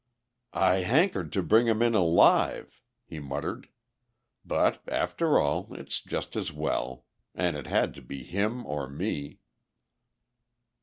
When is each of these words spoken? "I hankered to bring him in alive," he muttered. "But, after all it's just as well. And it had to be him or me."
"I 0.55 0.77
hankered 0.77 1.31
to 1.33 1.43
bring 1.43 1.67
him 1.67 1.83
in 1.83 1.93
alive," 1.93 2.81
he 3.05 3.19
muttered. 3.19 3.69
"But, 4.43 4.81
after 4.89 5.37
all 5.39 5.71
it's 5.75 6.01
just 6.01 6.35
as 6.35 6.51
well. 6.51 7.05
And 7.35 7.55
it 7.55 7.67
had 7.67 7.93
to 7.93 8.01
be 8.01 8.23
him 8.23 8.65
or 8.65 8.89
me." 8.89 9.41